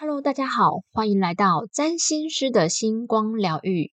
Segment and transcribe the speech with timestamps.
[0.00, 3.90] Hello，大家好，欢迎来到占星师的星光疗愈。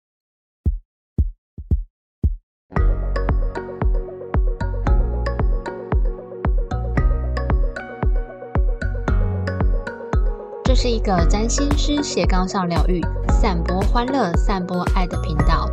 [10.63, 15.67] 这是一个占星师斜杠上疗愈、散播欢乐、散播爱的频道。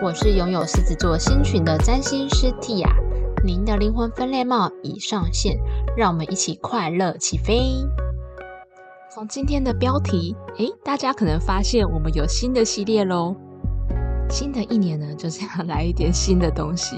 [0.00, 2.88] 我是拥有狮子座星群的占星师 Tia，
[3.44, 5.58] 您的灵魂分裂帽已上线，
[5.96, 7.84] 让我们一起快乐起飞。
[9.14, 13.36] 从今天的标题，诶，大家可能发现我们有新的系列喽。
[14.30, 16.96] 新的一年呢，就是要来一点新的东西。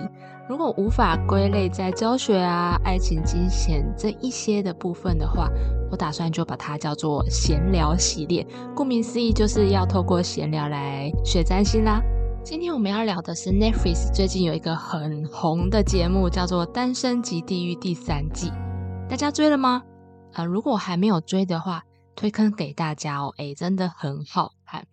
[0.48, 5.50] 如果无法归类在教学啊、爱情、金钱这一些的部分的话，
[5.90, 8.46] 我打算就把它叫做闲聊系列。
[8.76, 12.00] 顾名思义，就是要透过闲聊来学占星啦。
[12.44, 18.52] 今天我们要聊的是 Netflix 最近有一个很红的节目，叫做《单身级地狱》第三季。
[19.08, 19.82] 大家追了吗？
[20.34, 21.82] 啊，如果还没有追的话，
[22.16, 23.32] 推坑给大家哦。
[23.36, 24.86] 诶，真的很好看。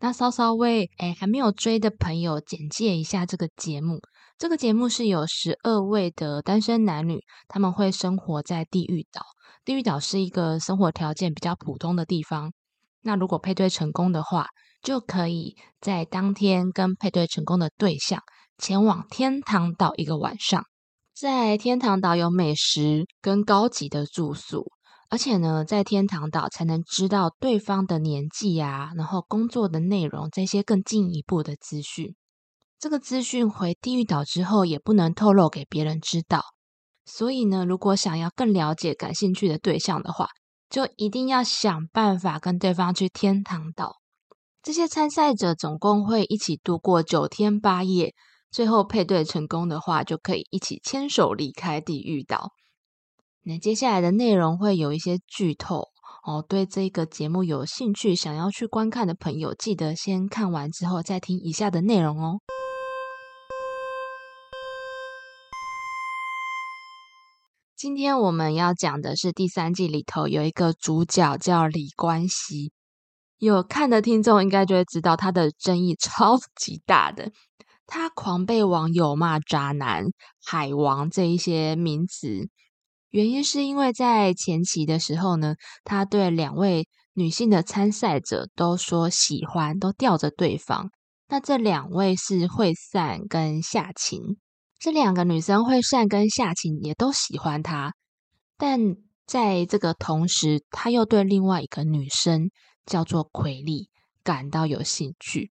[0.00, 4.00] 那稍稍为诶还没有追的朋友简介一下这个节目。
[4.36, 9.22] 这个节目是有十二位的单身男女，他们会生活在地狱岛。
[9.64, 12.52] 地狱岛是一个生活条件比较普通的地方。
[13.02, 14.48] 那如果配对成功的话，
[14.82, 18.20] 就可以在当天跟配对成功的对象
[18.58, 20.64] 前往天堂岛一个晚上。
[21.14, 24.71] 在天堂岛有美食跟高级的住宿，
[25.12, 32.14] 而且呢，在天堂岛才能知道对方的年纪啊，然后工作的内容这些更进一步的资讯。
[32.78, 36.40] 这个资讯回地狱岛之后也不能透露给别人知道，
[37.04, 40.28] 所以呢，如果想要更了解感兴趣的对象的话，
[40.70, 43.96] 就一定要想办法跟对方去天堂岛。
[44.62, 48.14] 这些参赛者总共会一起度过九天八夜，
[48.50, 52.52] 最后配对成功的话，就可以一起牵手离开地狱岛。
[53.44, 55.88] 那接下来的内容会有一些剧透
[56.24, 62.38] 哦，对这个节目有兴趣想要去观看的朋友，记得先看完之后再听以下的内容哦。
[67.76, 72.70] 今天我们要讲的是第三季里头有一个主角叫李冠希，
[73.38, 77.32] 有看的听众应该就会知道他的争议超级大的，
[77.86, 80.04] 他狂被网友骂渣男、
[80.44, 82.48] 海王这一些名词，
[83.12, 90.90] 原因是因为在前期的时候呢，他对两位女性的参赛者都说喜欢，都吊着对方。
[91.28, 94.38] 那这两位是惠善跟夏晴。
[94.78, 97.92] 这两个女生惠善跟夏晴也都喜欢他，
[98.56, 98.80] 但
[99.26, 102.50] 在这个同时，他又对另外一个女生
[102.86, 103.90] 叫做奎丽
[104.24, 105.50] 感到有兴趣，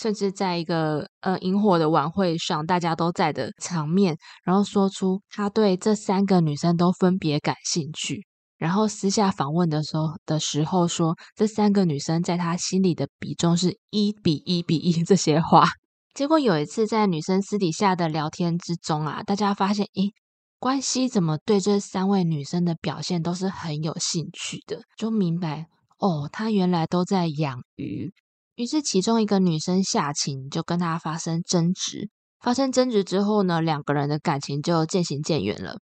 [0.00, 8.24] 甚至在一个呃萤火的晚会上，大家都在的场面，然后说出他对这三个女生都分别感兴趣，
[8.56, 15.68] 然后私下访问的时候的时候说，这三个女生在他心里的比重是一比一比一 这些话。
[16.14, 20.12] 结果有一次在女生私底下的聊天之中啊，大家发现，诶，
[20.58, 25.66] 关系怎么对这三位女生的表现都是很有兴趣的，就明白
[25.98, 28.10] 哦，他原来都在养鱼。
[28.60, 32.10] 于是其中一个女生夏晴就跟他发生争执，
[32.40, 35.78] 发生争执之后呢，两个人的感情就渐行渐远了。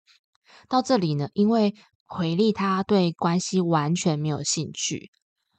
[0.69, 1.75] 到这里呢，因为
[2.06, 5.11] 回力他对关系完全没有兴趣。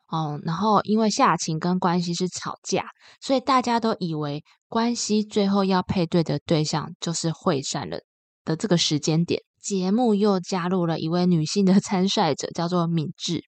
[0.08, 2.86] 哦，然后因为夏晴跟关系是吵架，
[3.20, 8.00] 所以大家都以为关系最后要配对的对象就是惠善了
[8.46, 13.44] 的这个时间点，节目又加入了一位女性的参赛者，叫做敏智。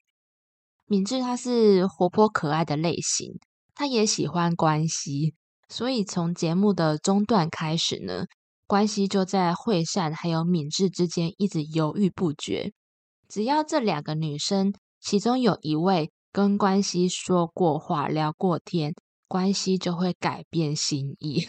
[0.88, 3.40] 敏智她是活泼可爱的类型，
[3.82, 5.34] 他也喜欢关系，
[5.68, 8.26] 所以从节目的中段开始呢，
[8.68, 12.74] 关系就在惠善还有敏智之间一直犹豫不决。
[13.28, 16.12] 只要这两个女生其中有一位。
[16.32, 18.94] 跟关系说过话、聊过天，
[19.28, 21.46] 关系就会改变心意。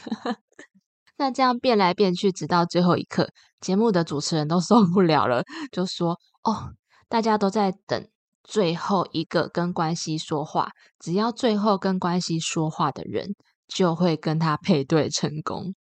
[1.19, 3.28] 那这样变来变去，直到最后一刻，
[3.60, 6.72] 节目的主持人都 受不了了，就说：“哦，
[7.09, 8.09] 大家都在等
[8.43, 13.35] 最后一个跟关系说话，只要最后跟关系说话的人，
[13.69, 15.75] 就会跟他配对成功。”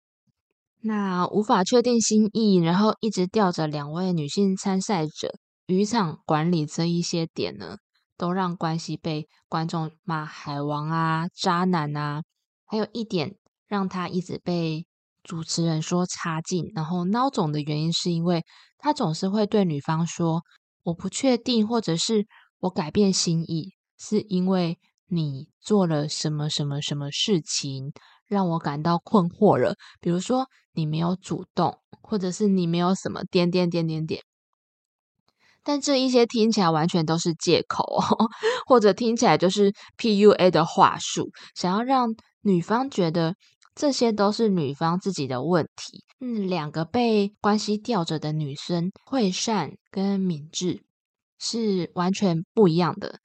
[0.81, 5.33] 那无法确定心意，然后一直吊着两位女性参赛者，
[5.67, 7.77] 渔场管理这一些点呢？
[8.17, 12.21] 都让关系被观众骂海王啊、渣男啊，
[12.65, 13.35] 还有一点
[13.67, 14.85] 让他一直被
[15.23, 18.43] 主持人说差劲，然后孬种的原因，是因为
[18.77, 20.41] 他总是会对女方说
[20.83, 22.25] ：“我不确定，或者是
[22.59, 24.77] 我改变心意，是因为
[25.07, 27.91] 你做了什么什么什么事情
[28.27, 29.75] 让我感到困惑了。
[29.99, 34.23] 比如说你没有主动，或者是你没有什么点点点点点。”
[35.63, 37.85] 但这一些听起来完全都是借口，
[38.65, 43.35] 或者听起来就是 PUA 的话术，想要让女方觉得
[43.75, 46.03] 这些都是女方自己的问题。
[46.21, 50.81] 嗯，两个被关系吊着的女生，惠善跟敏智
[51.39, 53.19] 是完全不一样的。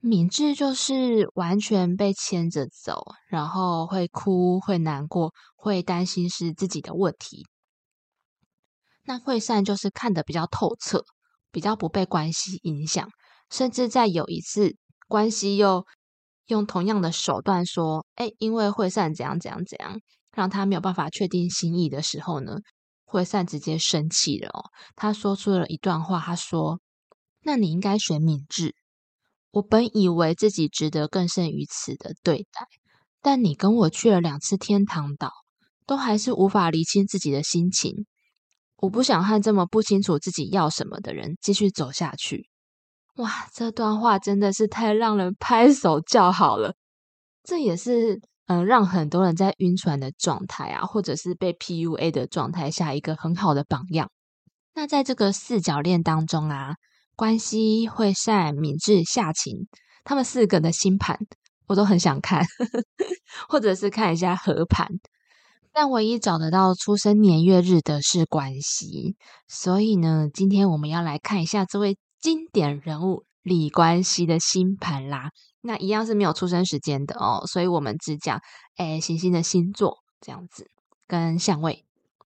[0.00, 7.46] 敏智就是完全被牵着走，然后会哭、会难过、会担心是自己的问题。
[9.04, 11.04] 那惠善就是看得比较透彻。
[11.52, 13.08] 比较不被关系影响，
[13.50, 14.76] 甚至在有一次
[15.08, 15.84] 关系又
[16.46, 22.58] 用同样的手段说：“哎，因为惠善怎样怎样怎样，让他没有办法确定心意的时候呢，
[23.04, 24.70] 惠善直接生气了哦。
[24.94, 26.78] 他说出了一段话，他说
[27.42, 28.74] ：‘那你应该选敏智。
[29.50, 32.66] 我本以为自己值得更胜于此的对待，
[33.20, 35.32] 但你跟我去了两次天堂岛，
[35.86, 38.06] 都还是无法理清自己的心情。’”
[38.82, 42.48] 我不想和这么不清楚自己要什么的人继续走下去。
[43.16, 46.74] 哇，这段话真的是太让人拍手叫好了。
[47.42, 54.10] 这也是嗯，让很多人在晕船的状态啊，或者是被 PUA 的状态下一个很好的榜样。
[54.74, 56.76] 那在这个四角恋当中啊，
[57.20, 59.68] 关西、惠善、敏智、夏晴，
[60.04, 61.18] 他们四个的星盘
[61.66, 62.46] 我都很想看，
[63.46, 64.88] 或者是看一下合盘。
[65.70, 75.28] 但唯一找得到出生年月日的是关西，所以呢，今天我们要来看一下这位经典人物李关西的星盘啦。
[75.60, 78.40] 那一样是没有出生时间的哦，所以我们只讲
[78.78, 80.70] 诶行星的星座这样子
[81.06, 81.84] 跟相位。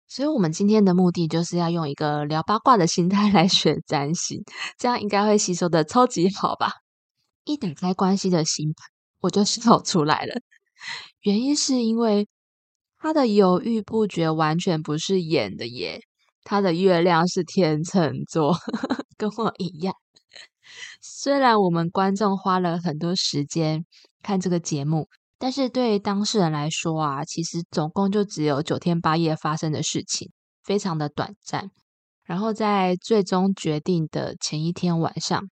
[0.09, 4.43] 所以我们今天的目的就是要用一个聊八卦的心态来选占星，
[4.77, 6.73] 这样应该会吸收的超级好吧？
[7.45, 8.87] 一打开关系的星盘，
[9.21, 10.41] 我就笑出来了，
[11.21, 12.27] 原因是因为。
[13.01, 16.01] 他的犹豫不决完全不是演的耶，
[16.43, 18.57] 他的月亮是天秤座，
[19.15, 19.95] 跟我一样。
[20.99, 23.85] 虽然我们观众花了很多时间
[24.21, 25.07] 看这个节目，
[25.39, 30.31] 但是对当事人来说啊，其实总共就只有九天八夜发生的事情，
[30.63, 31.71] 非常的短暂。
[32.23, 35.49] 然后在最终决定的前一天晚上，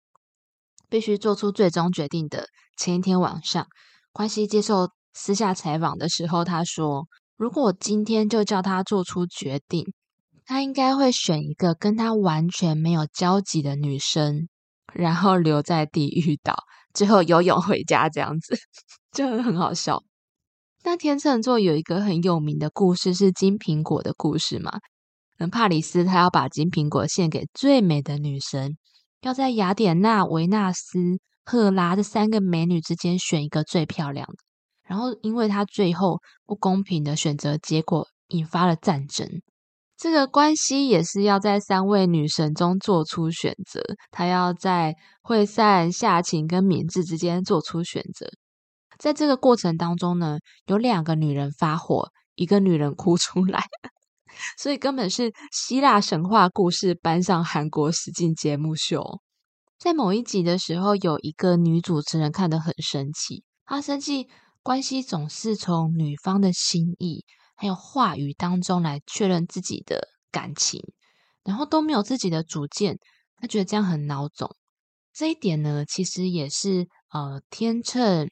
[0.88, 2.46] 必须做出最终决定的
[2.78, 3.68] 前一天晚上，
[4.14, 7.08] 关系接受私下采访的时候，他说。
[7.38, 9.84] 如果今天就叫他做出决定，
[10.46, 14.48] 他应该会选一个跟他完全没有交集的女生，
[14.94, 16.56] 然后留在地狱岛，
[16.94, 18.56] 最后游泳回家，这样子
[19.12, 20.04] 就很好笑。
[20.84, 24.80] 那天秤座有一个很有名的故事，是金苹果的故事嘛？
[25.38, 28.78] 那帕里斯他要把金苹果献给最美的女神，
[29.22, 34.36] 要在雅典娜、维纳斯、赫拉这三个美女之间选一个最漂亮的。
[34.88, 39.28] 然后，因为他最后不公平的选择结果引发了战争，
[39.98, 43.82] 这个关系也是要在三位女神中做出选择。
[44.10, 48.28] 他要在惠善、夏晴跟敏智之间做出选择。
[49.02, 50.38] 在这个过程当中呢，
[50.68, 53.64] 有两个女人发火，一个女人哭出来，
[54.60, 59.20] 所以根本是希腊神话故事搬上韩国实境节目秀。
[59.80, 64.30] 在某一集的时候，有一个女主持人看得很生气，她生气。
[64.62, 67.26] 关系总是从女方的心意
[67.56, 70.80] 还有话语当中来确认自己的感情，
[71.44, 73.00] 然后都没有自己的主见，
[73.38, 74.56] 她觉得这样很孬种。
[75.12, 78.30] 这一点呢，其实也是呃天秤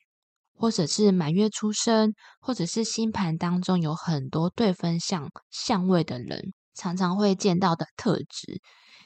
[0.59, 8.61] 或者是满月出生，或者是星盘当中有很多对分相相位的人，常常会见到的特质。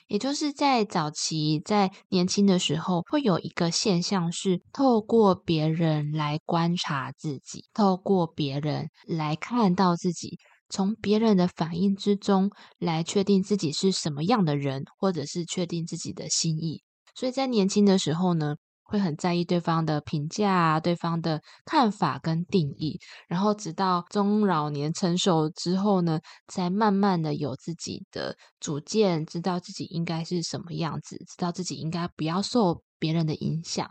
[0.07, 16.81] 也就是在早期，在年轻的时候，会有一个现象是透过别人来观察自己，透过别人来看到自己，从别人的反应之中来确定自己是什么样的人，或者是确定自己的心意。
[17.13, 18.55] 所以在年轻的时候呢。
[18.93, 33.89] 会很在意对方的评价、对方的看法跟定义，然后直到中老年成熟之后呢，才慢慢的有自己的主见，知道自己应该是什么样子，知道自己应该不要受别人的影响。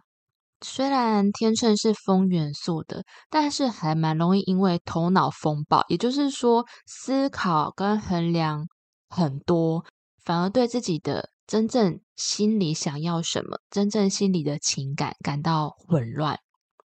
[0.64, 8.68] 虽然天秤是风元素的，但是还蛮容易因为头脑风暴，也就是说思考跟衡量
[9.08, 9.84] 很多，
[10.24, 11.30] 反而对自己的。
[11.44, 16.38] 真正心里想要什么，真正心里的情感感到混乱。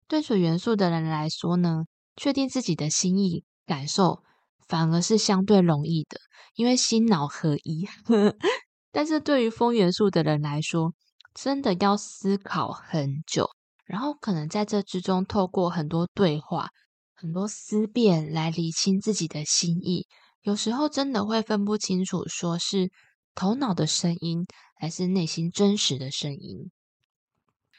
[0.06, 1.84] 对水元素的人来说呢，
[2.16, 4.22] 确定自己的心意感受
[4.68, 6.18] 反而是相对容易的，
[6.54, 7.88] 因为心脑合一。
[8.92, 10.92] 但是对于风元素的人来说，
[11.32, 13.48] 真的要思考很久，
[13.86, 16.68] 然后可能在这之中透过很多对话、
[17.14, 20.06] 很多思辨来理清自己的心意。
[20.42, 22.90] 有时候真的会分不清楚，说是。
[23.34, 26.70] 头脑的声音，还是内心真实的声音？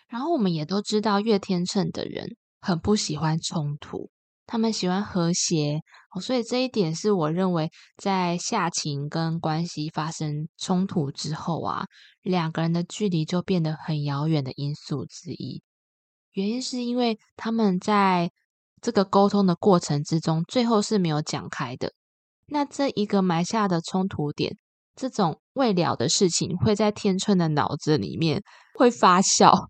[0.08, 4.10] 然后我们也都知道，月天秤的人很不喜欢冲突，
[4.46, 5.82] 他们喜欢和谐。
[6.22, 11.86] 所以这一点是我认为，在下情跟关系发生冲突之后啊，
[12.22, 15.64] 两个人的距离就变得很遥远的因素之一。
[16.34, 18.32] 原因是因为他们在
[18.80, 21.94] 这个沟通的过程之中，最后是没有讲开的。
[22.46, 24.58] 那这一个埋下的冲突点，
[24.96, 28.42] 这种未了的事情，会在天秤的脑子里面
[28.78, 29.68] 会发酵。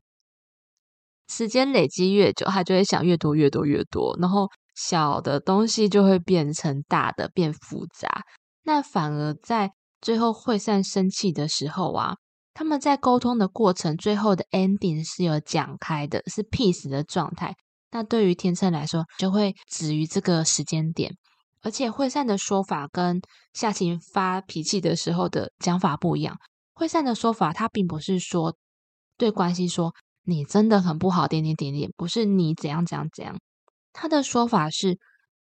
[1.30, 8.24] 时间累积越久，他就会想越多、越多、越多，然后小的东西就会变成大的，变复杂。
[8.64, 12.16] 那反而在最后会散生气的时候啊，
[12.54, 17.56] 他们在沟通的过程，最后的 ending 是有讲开的，是 peace 的状态。
[17.92, 21.16] 那对于天秤来说，就会止于这个时间点。
[21.64, 23.20] 而且会散的说法跟
[23.54, 26.38] 夏晴发脾气的时候的讲法不一样。
[26.74, 28.56] 会散的说法，他并不是说
[29.18, 29.96] 对关系说。
[30.26, 33.38] 你真的很不好，点点点点，不是你怎样怎样怎样。
[33.92, 34.98] 他的说法是，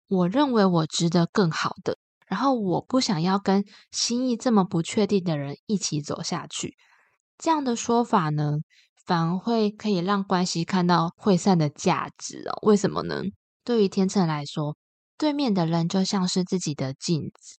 [0.08, 6.76] 我认为我值得更好的，然后我不想要跟心意这么不确定的人一起走下去。
[7.38, 8.54] 这样的说法呢，
[9.06, 12.58] 反而会可以让关系看到会散的价值哦。
[12.64, 13.22] 为什么呢？
[13.64, 14.76] 对于天秤来说，
[15.18, 17.58] 对面的人就像是自己的镜子，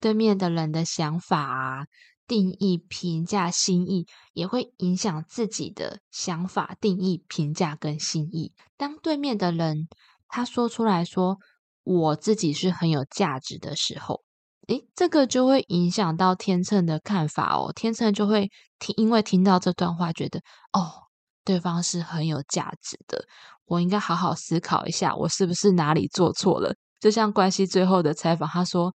[0.00, 1.86] 对面的人的想法啊。
[2.26, 8.52] 定义、评价、心意也会影响自己的想法、定义、评价跟心意。
[8.76, 9.88] 当对面的人
[10.28, 11.38] 他说出来说
[11.84, 14.24] 我自己是很有价值的时候，
[14.66, 17.72] 诶，这个就会影响到天秤的看法哦。
[17.74, 20.38] 天秤就会听，因为听到这段话，觉得
[20.74, 21.08] 哦，
[21.46, 23.24] 对方是很有价值的，
[23.64, 26.76] 我应该好好思考一下，我是不是哪里做错了？
[27.00, 28.94] 就像关系最后的采访，他说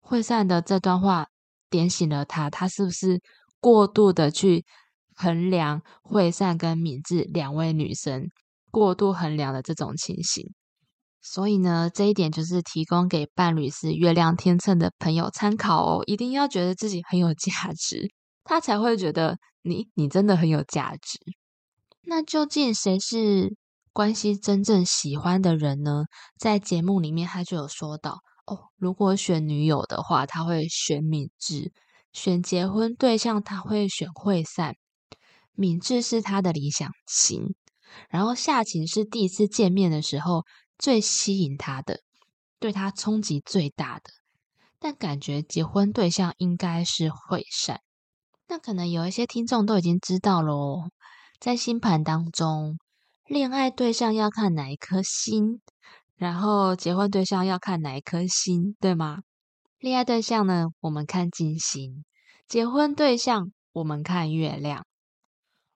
[0.00, 1.26] 惠善的这段话。
[1.70, 3.20] 点醒了他，他是不是
[3.60, 4.64] 过度的去
[5.14, 8.30] 衡量惠善跟敏智两位女生
[8.70, 10.54] 过度衡量的这种情形？
[11.20, 16.02] 所以呢，这一点就是提供给伴侣是月亮天秤的朋友参考哦。
[16.06, 18.08] 一定要觉得自己很有价值，
[18.44, 21.18] 他才会觉得你你真的很有价值。
[22.00, 23.54] 那究竟谁是
[23.98, 26.04] 关系真正喜欢的人呢？
[26.38, 28.20] 在节目里面他就有说到。
[28.46, 31.72] 哦，如果选女友的话，他会选敏智；
[32.12, 34.76] 选结婚对象，他会选惠善。
[35.56, 37.56] 敏智是他的理想型，
[38.08, 40.44] 然后夏晴是第一次见面的时候
[40.78, 41.98] 最吸引他的，
[42.60, 44.12] 对他冲击最大的。
[44.78, 47.80] 但感觉结婚对象应该是惠善。
[48.46, 50.84] 那可能有一些听众都已经知道喽，
[51.40, 52.78] 在星盘当中，
[53.28, 55.60] 恋爱对象要看哪一颗星。
[56.16, 59.18] 然后结婚对象要看哪一颗星，对吗？
[59.78, 62.02] 恋爱对象呢，我们看金星；
[62.48, 64.84] 结婚对象，我们看月亮。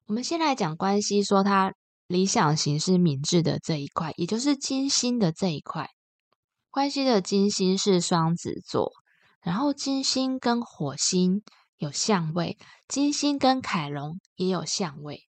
[0.06, 1.74] 我们先来讲关系，说他
[2.06, 5.90] 理想型是敏智的这一块，也就是金星的这一块。
[6.70, 8.90] 关系的金星是双子座，
[9.42, 11.42] 然后金星跟火星
[11.76, 12.56] 有相位，
[12.88, 15.28] 金星跟凯龙也有相位。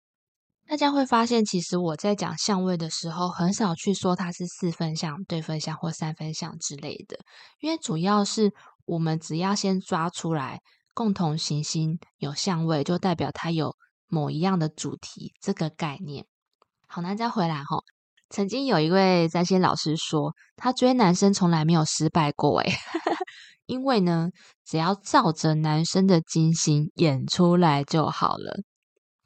[0.72, 7.18] 大家会发现，其实我在讲相位的时候，很少去说它是四分相、对分相或三分相之类的，
[7.60, 8.54] 因为主要是
[8.86, 10.62] 我们只要先抓出来
[10.94, 13.76] 共同行星有相位，就代表它有
[14.08, 16.26] 某一样的主题这个概念。
[16.88, 17.84] 好，那再回来哈，
[18.30, 22.72] 曾经有一位占星老师说，他追男生从来没有失败过，诶
[23.68, 24.30] 因为呢，
[24.66, 28.62] 只要照着男生的金星演出来就好了。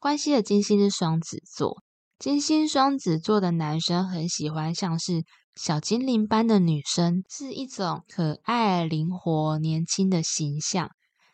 [0.06, 1.82] 关系的金星是双子座，
[2.20, 5.24] 金星双子座的男生很喜欢像是
[5.56, 10.92] 小精灵般的女生，是一种可爱、灵活、年轻的形象。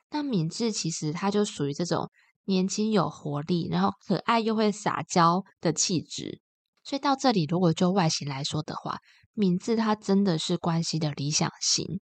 [0.10, 2.10] 那敏智其实他就属于这种
[2.46, 6.40] 年轻有活力，然后可爱又会撒娇的气质。
[6.86, 9.00] 所以到这里，如果就外形来说的话，
[9.34, 12.00] 敏智他真的是关系的理想型。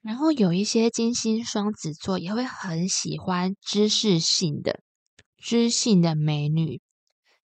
[0.00, 4.80] 然后有一些金星双子座也会很喜欢知识性的。
[5.36, 6.80] 知性的美女，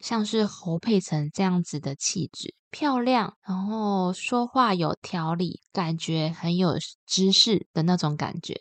[0.01, 6.75] 像是侯佩岑这样子的气质，漂亮，然后说话有条理，感觉很有
[7.07, 8.61] 知识的那种感觉。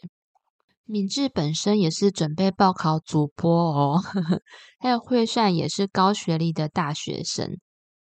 [0.83, 4.01] 敏智本身也是准备报考主播哦，
[4.77, 7.57] 还有惠善也是高学历的大学生，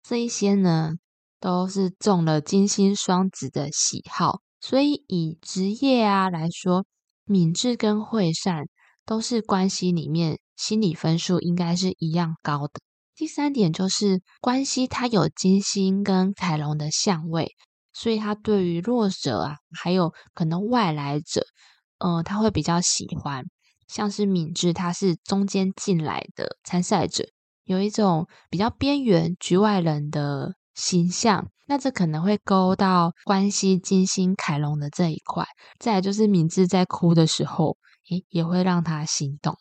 [0.03, 0.93] 这一些呢
[1.41, 6.87] 都是中了金星双子的喜好，所以以职业啊来说，
[7.25, 8.69] 敏智跟惠善
[9.09, 10.39] 都是关系里面。
[10.55, 12.81] 心理分数应该是一样高的。
[13.15, 17.55] 第三点就是关系，它有金星跟凯龙的相位，
[17.93, 21.47] 所以他对于弱者啊，还有可能外来者，
[21.99, 23.45] 呃，他会比较喜欢。
[23.87, 27.25] 像是敏智，他是中间进来的参赛者，
[27.63, 35.47] 有一种比较边缘局外人的形象，那这可能会勾到关系金星凯龙的这一块。
[35.79, 37.77] 再来就是敏智在哭的时候，
[38.11, 39.57] 诶，也会让他心动。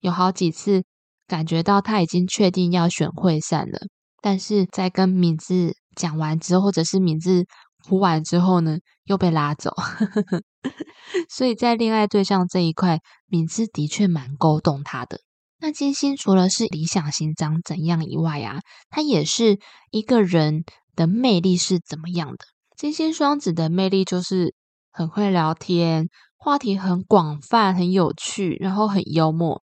[0.00, 0.84] 有好几次
[1.26, 3.78] 感觉到他已经确定要选会散了，
[4.22, 7.46] 但是在跟敏智讲完之后，或者是敏智
[7.84, 9.74] 哭完之后呢，又被拉走。
[11.28, 15.20] 所以在恋爱对象这一块，敏智的确蛮勾动他的。
[15.60, 19.58] 那金星除了是理想型长怎样以外啊，他也是
[19.90, 20.62] 一个人
[20.94, 22.38] 的魅力是怎么样的？
[22.76, 24.54] 金星双子的魅力就是
[24.92, 29.62] 很会聊天，话题很广泛、很有趣，然后很幽默。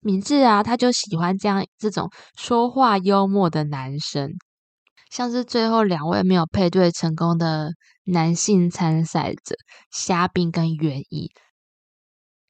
[0.00, 4.30] 敏智啊，他就喜欢这样这种说话幽默的男生。
[5.10, 7.72] 像是最后两位没有配对成功的
[8.04, 9.56] 男性参赛者
[9.90, 11.30] 虾兵跟元一，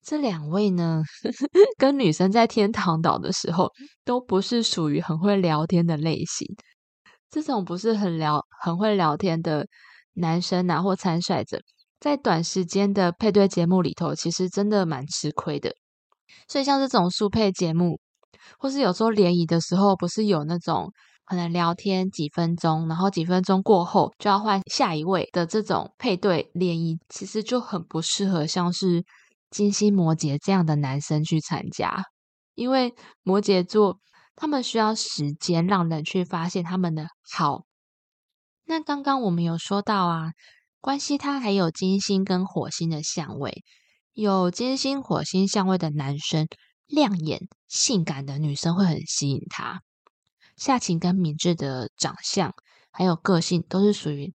[0.04, 1.02] 这两位呢，
[1.78, 3.70] 跟女生在天堂岛的时候
[4.04, 6.46] 都不是属于很会聊天的类型。
[7.30, 9.66] 这种不是很聊、很会聊天的
[10.14, 11.60] 男生啊，或参赛者，
[12.00, 15.72] 在短时间的配对节目里头，其实真的蛮吃亏的。
[16.46, 17.98] 所以像这种速配节目，
[18.58, 20.92] 或是有时候联谊的时候，不是有那种。
[21.30, 29.04] 可能聊天几分钟，然后几分钟过后就要换下一位的这种配对联谊，其实就很不适合像是
[29.50, 32.02] 金星摩羯这样的男生去参加，
[32.54, 33.98] 因为摩羯座
[34.36, 37.64] 他们需要时间让人去发现他们的好。
[38.64, 40.30] 那刚刚我们有说到啊，
[40.80, 43.64] 关系它还有金星跟火星的相位，
[44.12, 46.46] 有金星火星相位的男生，
[46.86, 49.82] 亮眼性感的女生会很吸引他。
[50.56, 52.54] 夏晴跟敏智的长相
[52.90, 54.34] 还有个性都是属于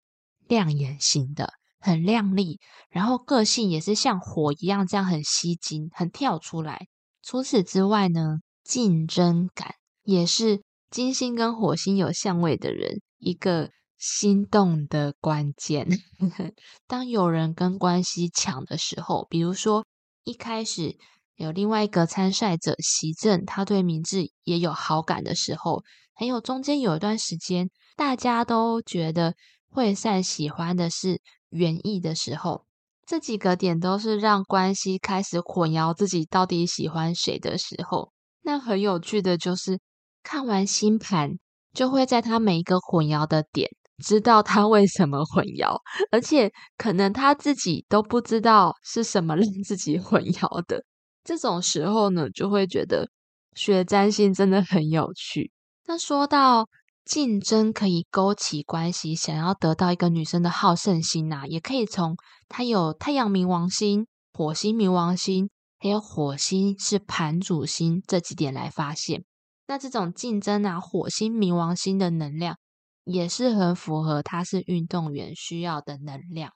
[0.49, 2.59] 亮眼型的，很亮丽，
[2.91, 6.89] 然后个性也是像火一样这样很吸睛，很跳出来。
[7.23, 15.87] 除此之外呢，竞争感也是金星跟火星有相位的人一个心动的关键。
[16.89, 19.87] 当有人跟关系抢的时候，比如说
[20.25, 20.97] 一开始
[21.37, 25.85] 有另外一个参赛者席正，他对明智也有好感的时候。
[26.15, 29.35] 还有中间有一段时间，大家都觉得
[29.69, 32.67] 惠善喜欢的是园艺的时候，
[33.07, 38.13] 这几个点都是让关系开始混淆自己到底喜欢谁的时候。
[38.43, 39.79] 那很有趣的就是，
[40.23, 41.39] 看完星盘
[41.73, 45.77] 就会在他每一个混淆的点，知道他为什么混淆，
[46.11, 50.85] 而且可能他自己都不知道是什么 让自己混淆的。
[51.23, 53.09] 这种时候呢，就会觉得
[53.55, 55.53] 学占星真的很有趣。
[55.87, 56.67] 那说到
[57.05, 62.17] 竞争可以勾起关系，想要得到一个女生的好胜心呐，也可以从
[62.49, 69.25] 她有太阳冥王星、火星冥王星，还有火星是盘主星这几点来发现。
[69.67, 72.57] 那这种竞争啊，火星冥王星的能量
[73.05, 76.53] 也是很符合他是运动员需要的能量。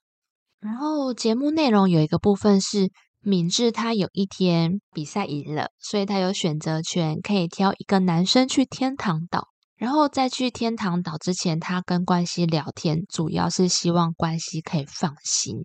[0.61, 2.91] 然后节目内容有一个部分是。
[3.27, 9.49] 敏智他有一天比赛赢了，所以他有选择权，可以挑一个男生去天堂岛。
[9.77, 15.65] 然后在去天堂岛之前，他跟关系聊天，主要是希望关系可以放心，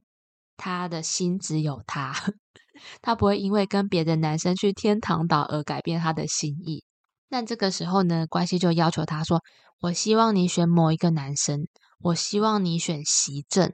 [0.55, 2.13] 他的心只有他，
[3.03, 6.85] 他不会因为跟别的男生去天堂岛而改变他的心意。
[7.29, 9.41] 那这个时候呢，关系就要求他说
[9.81, 11.67] ：“我希望你选某一个男生，
[12.01, 13.71] 我希望你选席正。”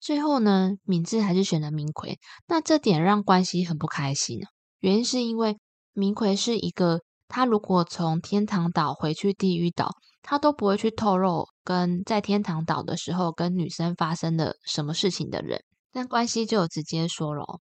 [0.00, 4.40] 最后呢，敏智还是选了明奎，那这点让关系很不开心。
[4.80, 5.58] 原因是因为
[5.92, 9.90] 明奎是一个，他如果从天堂岛回去地狱岛，
[10.22, 15.62] 他都不会去透露跟在天堂岛的时候跟女生发生了什么事情的人。
[15.92, 17.60] 但关系就有直接说了，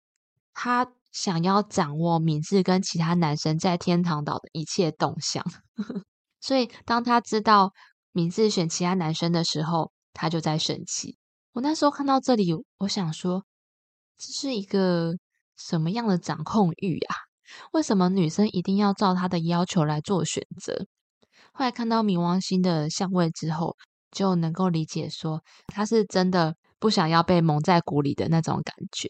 [0.55, 5.45] 他想要掌握敏智跟其他男生在天堂岛的一切动向。
[6.41, 7.73] 所以当他知道
[8.13, 11.17] 敏智选其他男生的时候，他就在生气。
[11.53, 13.45] 我那时候看到这里，我想说，
[14.17, 15.15] 这是一个
[15.57, 17.15] 什么样的掌控欲啊？
[17.73, 20.87] 为什么女生一定要照他的要求来做选择？
[21.53, 23.77] 后来看到冥王星的相位之后，
[24.13, 29.09] 就能够理解说，他是真的不想要被蒙在鼓里的那种感觉。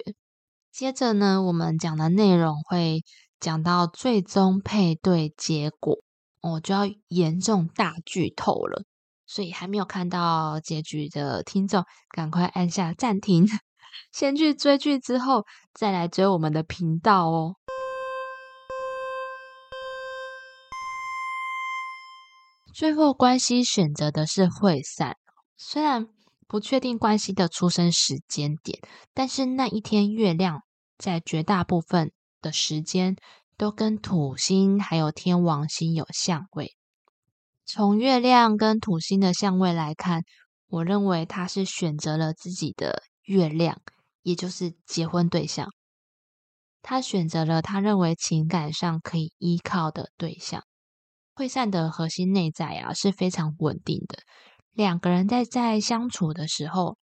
[0.72, 3.02] 接着呢，我们讲的内容会
[3.38, 5.98] 讲到最终配对结果，
[6.40, 8.84] 我就要严重大剧透了。
[9.26, 13.46] 所以还没有看到结局的听众，赶快按下暂停，
[14.12, 17.54] 先去追剧，之后再来追我们的频道哦。
[22.74, 25.16] 最后关系选择的是会散，
[25.56, 26.08] 虽然
[26.50, 28.80] 不确定关系的出生时间点，
[29.14, 30.64] 但是那一天月亮
[30.98, 32.10] 在绝大部分
[32.42, 33.14] 的时间
[33.56, 36.74] 都跟土星还有天王星有相位。
[37.64, 40.24] 从月亮跟土星的相位来看，
[40.66, 43.80] 我认为他是选择了自己的月亮，
[44.22, 45.68] 也就是结婚对象。
[46.82, 50.64] 他选择了他认为情感上可以依靠的对象。
[51.32, 54.18] 惠善的核心内在啊是非常稳定的。
[54.72, 56.96] 两个人在在相处的时候，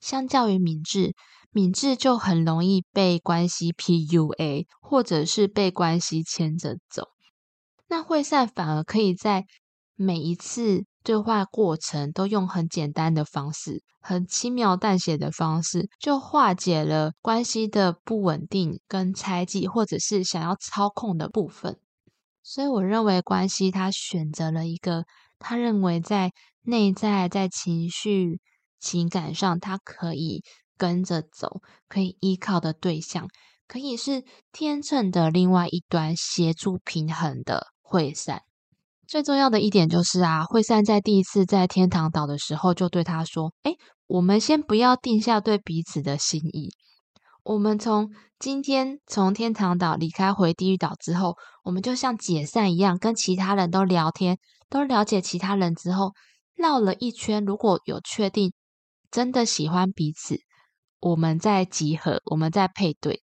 [0.00, 1.14] 相较于敏智，
[1.50, 7.08] 敏智就很容易被关系 PUA，或者是被关系牵着走。
[7.88, 9.46] 那惠善反而可以在
[9.96, 21.78] 每一次对话过程都用很简单的方式，很轻描淡写的方式，就化解了关系的不稳定跟猜忌，或者是想要操控的部分。
[22.42, 25.04] 所以，我认为关系他选择了一个
[25.38, 28.40] 他认为在内在、在情绪、
[28.78, 30.42] 情感上他可以
[30.76, 33.28] 跟着走、可以依靠的对象，
[33.66, 38.42] 可以是天秤的另外一端协助平衡的会善。
[39.06, 43.72] 最重要的一点就是啊，惠善在第一次在天堂岛的时候就对他说：“哎，
[44.06, 46.70] 我们先不要定下对彼此的心意。
[47.42, 56.12] 我们从今天从天堂岛离开回地狱岛之后，我们就像解散一样，跟其他人都聊天，都了解其他人之后，
[56.54, 57.44] 绕了一圈。
[57.44, 58.52] 如果有确定
[59.10, 60.38] 真的喜欢彼此，
[61.00, 63.22] 我们再集合，我们再配对，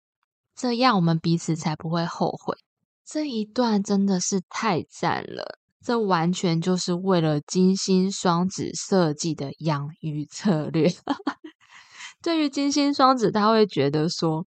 [0.55, 2.57] 这样我们彼此才不会后悔。
[3.05, 10.93] 这一段真的是太赞了。”这完全就是为了金星双子设计的养鱼策略。
[12.21, 14.45] 对于金星双子，他会觉得说：“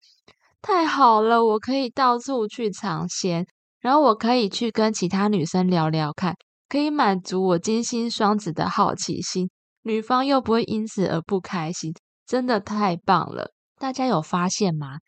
[0.59, 3.45] 太好了，我可以到处去尝鲜，
[3.79, 6.35] 然后我可以去跟其他女生聊聊看，
[6.69, 9.49] 可以满足我金星双子的好奇心，
[9.81, 11.93] 女方又不会因此而不开心，
[12.25, 13.51] 真的太棒了！
[13.77, 14.99] 大家有发现吗？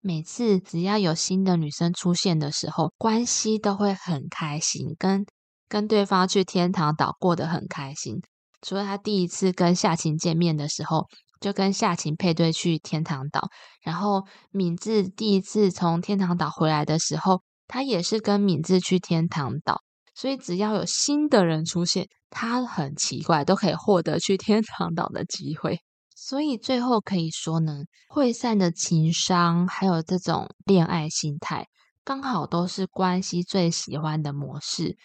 [0.00, 5.24] 每次只要有新的女生出现的时候，关系都会很开心，跟。
[5.68, 8.20] 跟对方去天堂岛过得很开心，
[8.60, 11.06] 除了他第一次跟夏晴见面的时候，
[11.40, 13.48] 就跟夏晴配对去天堂岛，
[13.80, 19.80] 然后敏智第一次从天堂岛回来的时候，他也是跟敏智去天堂岛，
[20.14, 25.80] 所以只要有新的人出现，他很奇怪都可以获得去天堂岛的机会，
[26.14, 31.66] 所以最后可以说呢，会散的情商还有这种恋爱心态，
[32.04, 34.96] 刚好都是关系最喜欢的模式。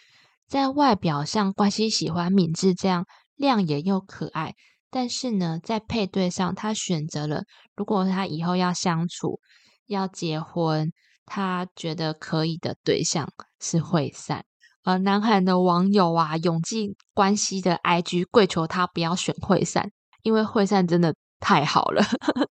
[0.47, 4.53] 在外表上，关系喜欢敏智这样亮眼又可爱，
[4.91, 7.43] 但是呢，在配对上，他选择了
[7.75, 9.39] 如果他以后要相处、
[9.87, 10.91] 要结婚，
[11.25, 13.27] 他觉得可以的对象
[13.59, 14.45] 是惠善。
[14.85, 19.91] 呃南韩的网友啊，永进关系的 IG 跪求他不要选惠善，
[20.23, 22.01] 因为惠善真的太好了，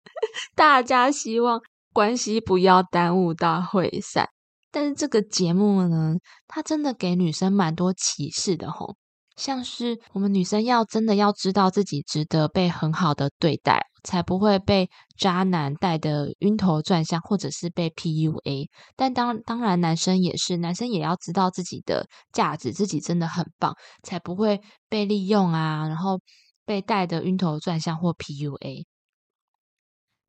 [0.56, 1.60] 大家希望
[1.92, 4.30] 关系不要耽误到惠善。
[4.72, 6.16] 但是这个节目呢，
[6.48, 8.96] 它真的给女生蛮多启示的吼，
[9.40, 18.68] 像是我们女生要真的要知道自己值得被很好的对待，才不会被渣男带的晕头转向，或者是被 PUA。
[18.98, 23.74] 但当当然，男生也是，男生也要知道自己的价值，自己真的很棒，
[24.04, 26.20] 才不会被利用啊，然后
[26.66, 28.84] 被带的晕头转向或 PUA。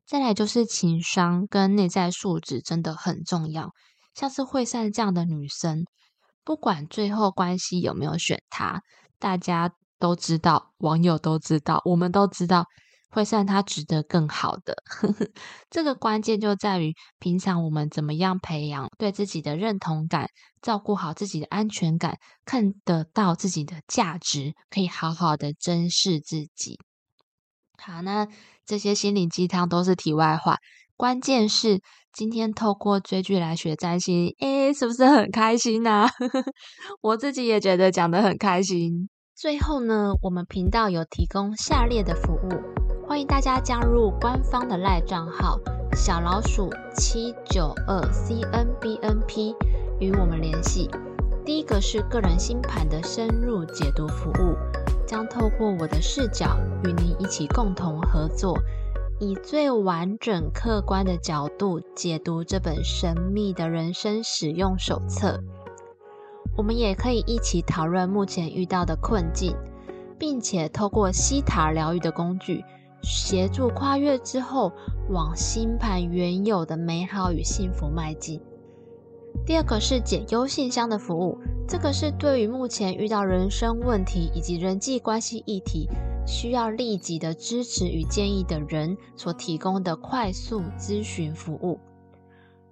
[0.07, 3.71] 再来就是情商跟内在素质真的很重要。
[4.13, 5.83] 像是惠善这样的女生，
[6.43, 8.81] 不管最后关系有没有选他，
[9.19, 12.65] 大家都知道，网友都知道，我们都知道，
[13.09, 14.75] 惠善他值得更好的。
[15.69, 20.27] 这个关键就在于平常我们怎么样培养对自己的认同感，
[20.61, 26.79] 照顾好自己的安全感，看得到自己的价值，可以好好的珍视自己。
[27.77, 28.27] 好，那
[28.65, 30.57] 这些心灵鸡汤都是题外话，
[30.97, 31.81] 关键是。
[32.13, 36.07] 今天透过追剧来学占星，诶，是不是很开心呢？
[37.01, 39.09] 我自己也觉得讲得很开心。
[39.33, 45.57] 最后呢，我们频道有提供下列的服务，欢迎大家加入官方的赖账号
[45.95, 49.55] 小老鼠七九二 C N B N P
[50.01, 50.89] 与我们联系。
[51.45, 54.55] 第一个是个人星盘的深入解读服务，
[55.07, 58.59] 将透过我的视角与您一起共同合作。
[59.21, 65.39] 以最完整、客观的角度解读这本神秘的人生使用手册。
[66.57, 69.55] 我们也可以一起讨论目前遇到的困境，
[70.17, 72.65] 并且透过西塔疗愈的工具，
[73.03, 74.71] 协助跨越之后
[75.11, 78.41] 往星盘原有的美好与幸福迈进。
[79.45, 85.87] 第二个是解忧信箱的服务，这个是对于目前遇到人生问题以及人际关系议题。
[86.25, 91.79] 需要立即的支持与建议的人所提供的快速咨询服务。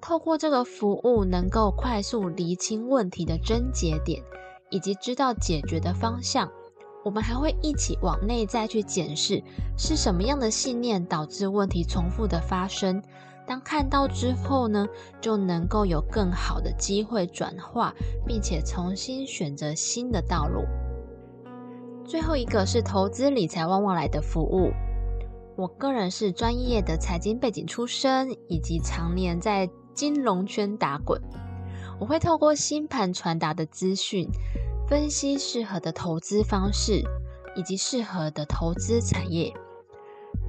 [0.02, 4.24] 透过这个服务，能够快速厘清问题的症结点，
[4.70, 6.50] 以及知道解决的方向。
[7.04, 9.42] 我们还会一起往内在去检视，
[9.78, 13.02] 是什么样的信念导致问题重复的发生。
[13.48, 14.86] 当看到之后呢，
[15.20, 17.94] 就能够有更好的机会转化，
[18.28, 20.66] 并且重新选择新的道路。
[22.10, 24.72] 最后一个是投资理财旺旺来的服务。
[25.56, 31.22] 我个人是专业的财经背景出身，以及常年在金融圈打滚。
[32.00, 34.28] 我会透过星盘传达的资讯，
[34.88, 37.04] 分析适合的投资方式，
[37.56, 39.54] 以及适合的投资产业，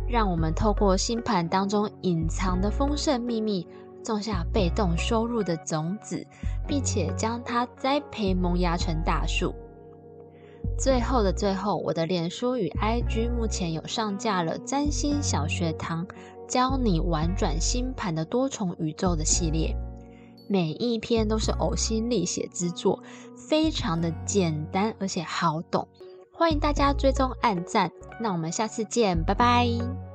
[0.09, 3.67] 让我们透过星盘当中隐藏的丰盛秘密，
[4.03, 6.27] 种下被动收入的种子，
[6.67, 9.55] 并且将它栽培萌芽成大树。
[10.79, 16.07] 最后的最后，我的脸书与 IG 目前有上架了占星小学堂，
[16.49, 19.77] 教你玩转星盘的多重宇宙的系列，
[20.49, 23.03] 每一篇都是呕心沥血之作，
[23.37, 25.87] 非常的简单而且好懂，
[26.33, 30.10] 欢迎大家追踪按赞，那我们下次见，拜拜。